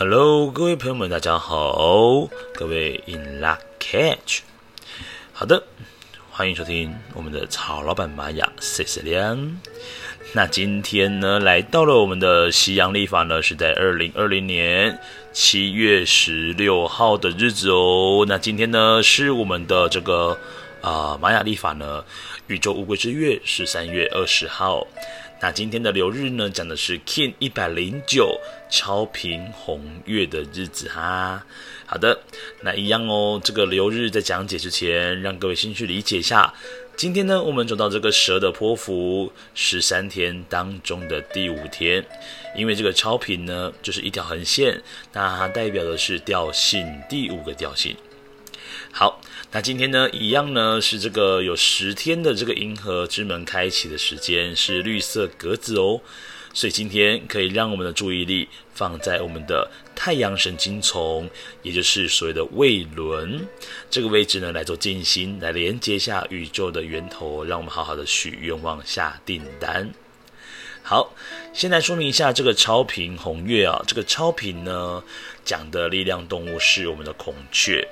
[0.00, 4.42] Hello，各位朋友们，大家好，各位 In Luck Catch，
[5.32, 5.64] 好的，
[6.30, 9.58] 欢迎收听我们的曹老板玛雅 C C 亮。
[10.34, 15.00] 那今天呢，来到了我们的西洋历法呢，是在二零二零年
[15.32, 18.24] 七月十六号的日子哦。
[18.28, 20.38] 那今天呢，是我们的这个
[20.80, 22.04] 啊、玛雅历法呢，
[22.46, 24.86] 宇宙乌龟之月是三月二十号。
[25.40, 28.40] 那今天的流日呢，讲的是 Kin 一百零九
[28.70, 31.44] 超频红月的日子哈。
[31.86, 32.20] 好的，
[32.62, 33.40] 那一样哦。
[33.42, 36.52] 这个流日在讲解之前，让各位先去理解一下。
[36.96, 42.04] 今天呢，我们走到这个蛇的泼符十三天当中的第五天，
[42.56, 47.96] 因为这个超频呢，就是一条横线，那它代表的是调性第五个调性。
[48.90, 49.20] 好，
[49.52, 56.00] 那今天呢，一样呢是这个有十天的这个银河之门开启的时间是绿色格子哦，
[56.58, 61.30] 所以今天可以让我们的注意力放在我们的太阳神经丛，
[61.62, 63.46] 也就是所谓的胃轮
[63.88, 69.88] 这个位置呢，来做静心，来连接下宇宙的源头，让我们好好的许愿望、下订单。
[70.82, 71.14] 好，
[71.52, 75.00] 先来说明一下这个超频红月啊，这个超频呢
[75.44, 77.86] 讲的力量动物是我们的孔雀。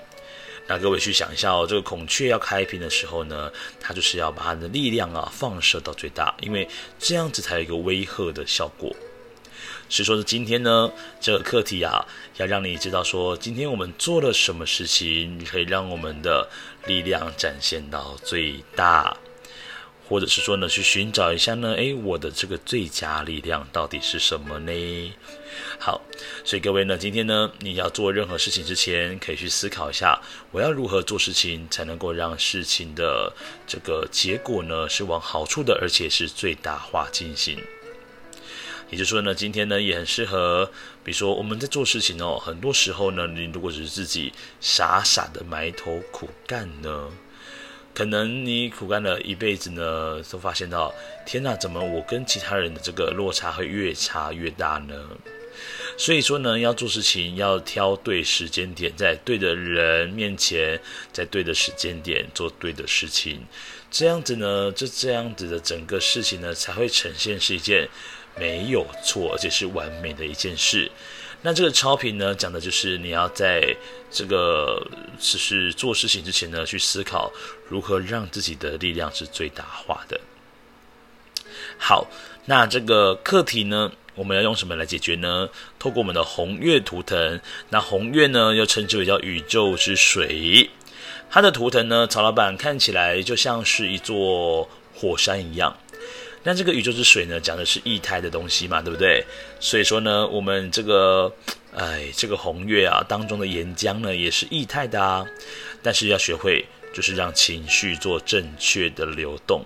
[0.68, 3.50] 那各位去想一下哦，这个孔雀要开屏的时候呢，
[3.80, 8.94] 它就是要把它的力量啊放射到最大，因为这样子才有一个威吓的效果。
[9.88, 12.04] 所以说，今天呢，这个课题啊，
[12.38, 16.48] 要让你知道说，今天我们做了什么事情，可以让我们的
[16.86, 19.16] 力量展现到最大。
[20.08, 25.12] 或者是说呢，去寻找一下呢，诶，我的这个最佳力量到底是什么呢？
[25.78, 26.00] 好，
[26.44, 30.20] 所以各位呢，今天呢，你要做任何事情之前，可以去思考一下，
[30.52, 33.32] 我要如何做事情才能够让事情的
[33.66, 37.60] 这个结果呢，是往好处的，而且是最大化进行。
[38.88, 40.70] 也就是说呢，今天呢，也很适合，
[41.02, 47.10] 比如说我们在做事情哦，很多时候呢，你如果只是自己傻傻的埋头苦干呢。
[47.96, 50.92] 可能你苦干了一辈子呢，都发现到，
[51.24, 54.94] 天哪，怎么我跟其他人的这个落差会越差越大呢？
[55.96, 60.78] 所以说呢，要做事情要挑对时间点，在对的人面前，
[61.10, 63.40] 在对的时间点做对的事情，
[63.90, 67.88] 这样子呢，这这样子的整个事情呢，才会呈现是一件
[68.38, 70.90] 没有错，而且是完美的一件事。
[71.46, 73.72] 那这个超频呢，讲的就是你要在
[74.10, 74.84] 这个
[75.20, 77.32] 只是做事情之前呢，去思考
[77.68, 80.20] 如何让自己的力量是最大化的。
[81.78, 82.04] 好，
[82.46, 85.48] 那这个课题呢，我们要用什么来解决呢？
[85.78, 90.68] 透过我们的红月图腾，那红月呢又称之为叫宇宙之水，
[91.30, 95.78] 它的图腾呢，曹老板看起来就像是一座火山一样。
[96.46, 99.24] 那这个宇宙之水呢，讲的是液态的东西嘛，对不对？
[99.58, 101.32] 所以说呢，我们这个，
[101.74, 105.26] 哎，这个红月啊当中的岩浆呢，也是液态的啊。
[105.82, 106.64] 但是要学会，
[106.94, 109.64] 就是让情绪做正确的流动，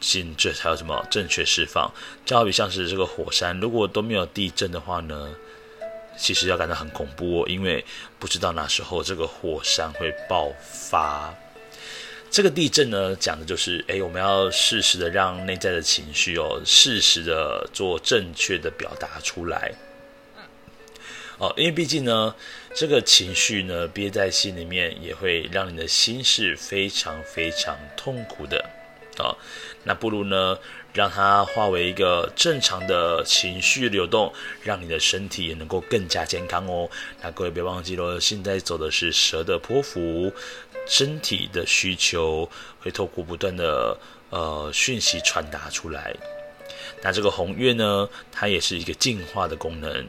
[0.00, 1.92] 心这才有什么正确释放。
[2.24, 5.34] 就好比像是这个火山，如果都没有地震的话呢，
[6.16, 7.84] 其实要感到很恐怖哦，因为
[8.20, 11.34] 不知道哪时候这个火山会爆发。
[12.30, 19.72] 这个地震呢，讲的就是，哎，我们要适时的让内在的情绪哦，适时的做正确的表达出来。
[21.38, 22.32] 哦，因为毕竟呢，
[22.72, 28.64] 这个情绪呢憋在心里面，也会让你的心是非常非常痛苦的。
[29.18, 29.36] 哦，
[29.82, 30.56] 那不如呢，
[30.92, 36.88] 让它化为一个正常的情绪流动，让你的身体也能够更加健康哦。
[37.22, 40.32] 那各位别忘记了，现在走的是蛇的波幅。
[40.86, 42.48] 身体的需求
[42.80, 43.96] 会透过不断的
[44.30, 46.12] 呃讯息传达出来。
[47.02, 50.06] 那这个红月呢，它也是一个净化的功能，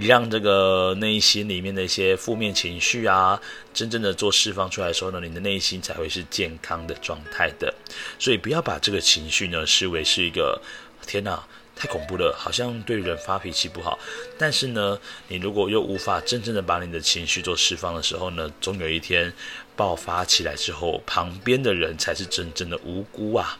[0.00, 3.40] 让这个内心里面的一些负面情绪啊，
[3.74, 7.72] 真正的做释放出来的时候呢，你的内心才会是健康的状态的。
[8.18, 10.60] 所以不要把这个情绪呢视为是一个
[11.06, 11.42] 天哪，
[11.74, 13.98] 太恐怖了，好像对人发脾气不好。
[14.38, 14.98] 但是呢，
[15.28, 19.32] 你如果又无法真正的把你的情绪做释放的时候呢，总有一天。
[19.74, 23.58] 爆发起来之后，旁边的人才是真正的无辜啊！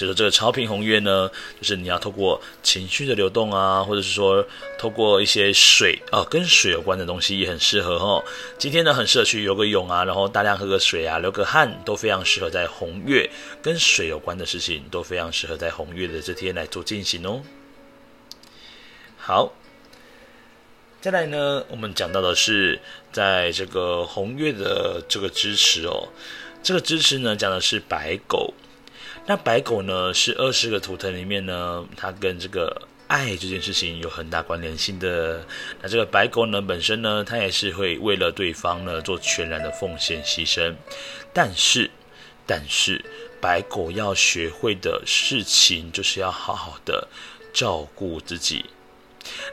[0.00, 1.30] 所以说，这个超频红月呢，
[1.60, 4.42] 就是你要透过情绪的流动啊，或者是说
[4.78, 8.24] 透过一些水啊，跟水有关的东西也很适合哦。
[8.56, 13.28] 今天呢，很适合去游个泳啊，然后大量喝个水啊，流个汗，都非常适合在红月
[13.60, 17.42] 跟水有关的事情，都非常适合在红月的这天来做进行哦。
[19.18, 19.52] 好。
[21.02, 22.80] 再来呢，我们讲到的是
[23.12, 26.08] 在这个红月的这个支持哦，
[26.62, 28.54] 这个支持呢讲的是白狗。
[29.26, 35.46] 那白狗呢是二十个图腾里面呢，它跟这个爱这件事情有很大关联性的。
[35.80, 40.74] 那这个白狗呢，本身呢，它也是会为了对方呢做全然的奉献牺牲。
[41.32, 41.90] 但是，
[42.44, 43.04] 但是
[43.40, 47.06] 白狗要学会的事情，就是要好好的
[47.52, 48.64] 照顾自己。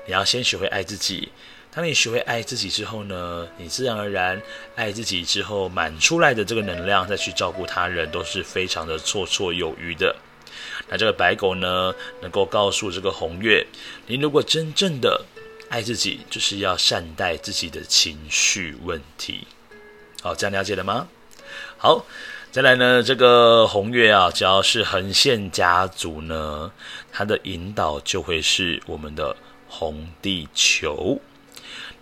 [0.08, 1.30] 你要先学会爱自己。
[1.78, 4.42] 当你学会爱自己之后呢，你自然而然
[4.76, 10.16] 爱自己之后满出来的这个能量，再去照顾他人，都是非常的绰绰有余的。
[10.90, 13.64] 那这个白狗呢，能够告诉这个红月，
[14.08, 15.24] 你如果真正的
[15.70, 19.46] 爱自己，就是要善待自己的情绪问题。
[20.24, 21.08] 好，这样了解了吗？
[21.78, 22.04] 好，
[22.52, 26.72] 再来呢，这个红月啊，只要是横线家族呢，
[27.12, 29.36] 它的引导就会是我们的
[29.68, 31.22] 红地球。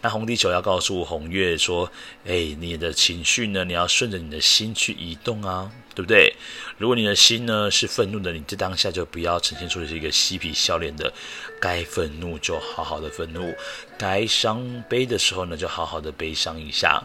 [0.06, 1.92] 那红地球要告诉红月说
[2.30, 6.32] ：“哎，你的情绪呢，你要顺着你的心去移动啊，对不对？
[6.78, 11.12] 如果你的心呢是愤怒的，你这当下就不要呈现出的是一个嬉皮笑脸的，
[11.60, 13.52] 该愤怒就好好的愤怒，
[13.98, 17.02] 该伤悲的时候呢，就好好的悲伤一下。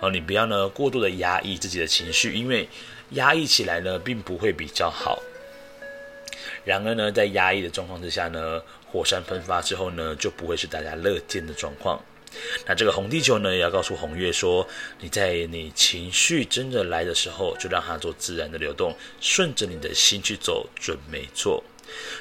[0.00, 2.68] 哦你不要呢过度的压抑自己的情绪，因为
[3.10, 5.22] 压抑起来呢并不会比较好。
[6.64, 8.60] 然而呢，在压抑的状况之下呢，
[8.90, 12.02] 火山喷发之后呢，就不会是大家乐见的状况。”
[12.66, 14.66] 那这个红地球呢，也要告诉红月说，
[15.00, 21.62] 你在你情绪真的来的时候，就让它做自然的流动，顺着你的心去走，准没错。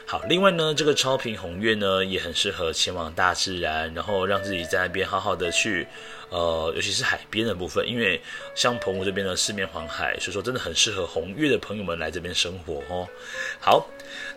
[0.06, 5.88] 好，另外呢，这个超频红月呢，也很适合前往大自然，然后让自己在那边好好的去，
[6.30, 8.22] 呃，尤其是海边的部分，因为
[8.54, 13.08] 像澎湖这边呢，四面环海，所以说真的很适合红月的朋友们来这边生活哦。
[13.60, 13.88] 好，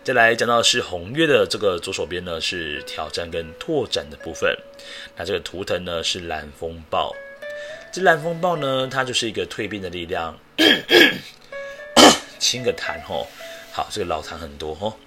[0.03, 4.57] 再来讲到的是红月的这个左手边呢，是挑战跟拓展的部分，
[5.17, 7.13] 那这个图腾呢是蓝风暴，
[7.91, 10.37] 这蓝风暴呢，它就是一个蜕变的力量，
[12.39, 13.27] 清个痰吼，
[13.73, 14.97] 好，这个老痰很多吼。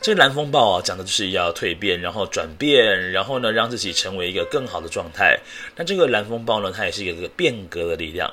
[0.00, 5.38] 这个蓝风暴啊，讲的就是要蜕变，然后转变，然后呢，让自己成为一个更好的状态。
[5.76, 8.30] 那这个蓝风暴呢，它也是一个变革的力量。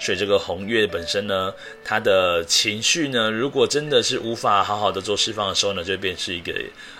[0.00, 1.52] 所以这个红月本身呢，
[1.84, 6.52] 它的情绪呢，如果真的是无法好好的做释放的时候呢，就会变成一个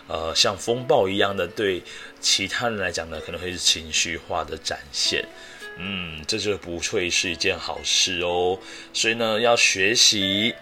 [0.06, 1.82] 呃像风暴一样的，对
[2.20, 5.24] 其他人来讲呢，可能会是情绪化的展现。
[5.78, 8.58] 嗯，这就不会是一件好事哦。
[8.92, 10.54] 所以呢，要学习。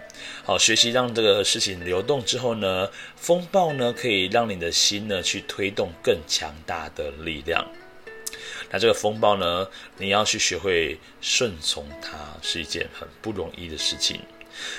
[0.44, 7.67] 好，学习让这个事情流动之后呢，风暴呢可以让你的心呢去推动更强大的力量。
[8.70, 9.69] 那这个风暴呢，
[9.99, 12.11] 你要去学会顺从它，
[12.43, 14.20] 是一件很不容易的事情。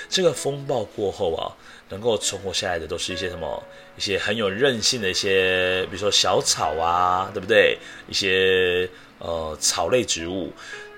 [0.08, 1.52] 这个风暴过后啊，
[1.88, 3.62] 能够存活下来的都是一些什么？
[3.96, 7.78] 一些很有韧性的一些，比如说小草啊，对不对？
[8.08, 10.52] 一些呃草类植物，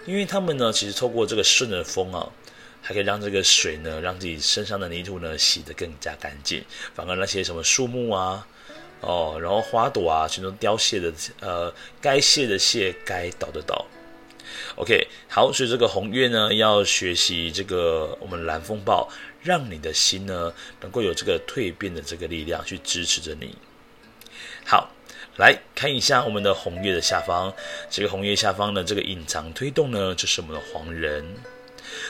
[0.07, 2.29] 因为它们呢，其实透过这个顺着风啊。
[2.83, 6.65] 还可以让这个水呢，让自己身上的泥土呢洗得更加干净。
[6.95, 8.47] 反而那些什么树木啊，
[9.01, 13.87] 哦，然后花朵啊，全都凋谢的，呃，该谢的谢，该倒的倒。
[14.77, 19.09] OK，好，所以这个红月呢，要学习这个我们蓝风暴，
[19.43, 23.57] 让你的心呢，能够有这个蜕变的这个力量去支持着你。
[24.65, 24.91] 好，
[25.37, 27.53] 来看一下我们的红月的下方，
[27.91, 31.25] 这个红月下方的这个隐藏推动呢，就是我们的黄人。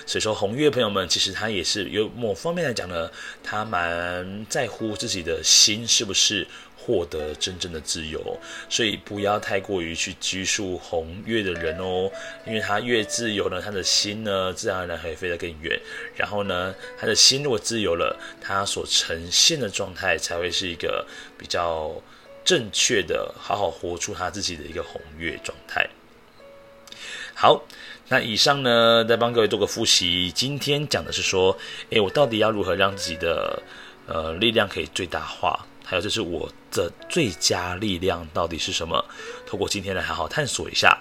[0.06, 3.10] 所以说，红月朋友们，其实他也是有某方面来讲呢，
[3.42, 6.46] 他蛮在乎自己的心是不是
[6.76, 12.10] 获得真正的自由，所以不要太过于去拘束红月的人哦，
[12.46, 15.78] 因为他越自由呢，他的心呢，自然而然可以飞得更远。
[16.16, 21.06] 然后呢，他的心如果自由了，他所呈现的状态才会是一个
[21.36, 21.94] 比较
[22.44, 25.86] 正确的，好好活出他自己的一个红月状态。
[27.40, 27.62] 好。
[28.08, 30.30] 那以上呢，再帮各位做个复习。
[30.32, 31.56] 今天讲的是说，
[31.88, 33.62] 诶，我到底要如何让自己的
[34.06, 35.58] 呃力量可以最大化？
[35.82, 39.02] 还有就是我的最佳力量到底是什么？
[39.46, 40.98] 透过今天来好好探索一下。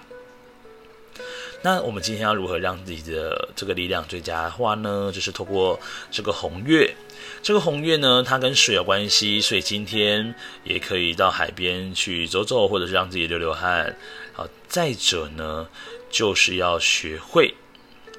[1.61, 5.11] 那我们今天要如何让自己的这个力量最佳化呢？
[5.13, 6.95] 就是透过这个红月。
[7.41, 13.95] 这个红月呢，它跟水有关系，所以今天也可以到海边去走走，或者是让自己流流汗。
[14.33, 15.67] 好，再者呢。
[16.11, 17.53] 就是要学会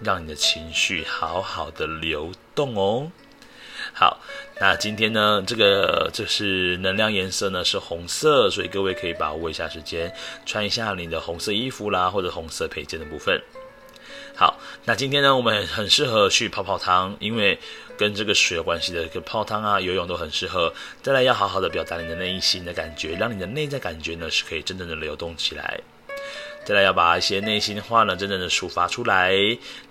[0.01, 3.11] 让你的情绪好好的流动哦。
[3.93, 4.19] 好，
[4.61, 10.15] 那今天呢，这个这是能量颜色呢是红色，所以各位可以把握一下时间，
[10.47, 13.41] 穿一下你的红色衣服啦，或者红色配件的部分。
[14.35, 17.59] 好，那今天呢，我们很适合去泡泡汤，因为
[17.99, 20.73] 跟这个水有关系的，跟泡汤啊、游泳都很适合。
[21.03, 25.79] 再来，要好好的表达你的内心的感觉，让你的内在感觉呢是可以真正的流动起来。
[26.65, 29.33] 再来要把一些内心话呢，真正的抒发出来。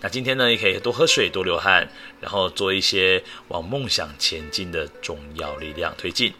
[0.01, 1.89] 那今天呢，也可以多喝水，多流汗，
[2.21, 6.33] 然后做一些往梦想前进的重要力量推进。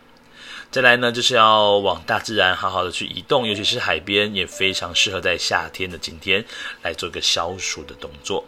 [0.72, 6.46] 再来呢，就是要往大自然好好的去移动，尤其是海边，也非常适合在夏天的今天
[6.84, 8.46] 来做一个消暑的动作。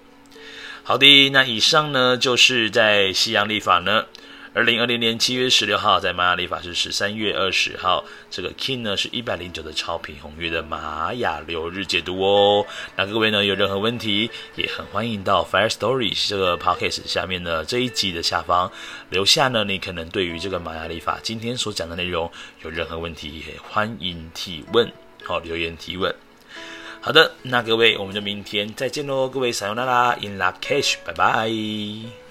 [0.84, 4.06] 好的，那以上呢就是在西洋历法呢。
[4.54, 12.66] 二零二零年七月十六号，在玛雅历法是十三月二十号，这个 King 呢是一百零九的超频红月的玛雅流日解读哦。
[12.98, 18.70] 那各位呢有任何问题，也很欢迎到 Fire Story 这个 Podcast 下面呢这一集的下方
[19.10, 22.30] 留下呢，你可能对于这个玛雅历法今天所讲的内容
[22.64, 24.92] 有任何问题，也欢迎提问，
[25.24, 26.14] 好，留言提问。
[27.00, 32.31] 好的，那各位我们就明天再见喽，各位撒由那拉，In Lak'ech，拜拜。